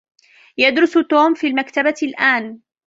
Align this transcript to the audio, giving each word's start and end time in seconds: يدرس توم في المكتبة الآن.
يدرس 0.57 0.93
توم 1.09 1.33
في 1.33 1.47
المكتبة 1.47 1.95
الآن. 2.03 2.59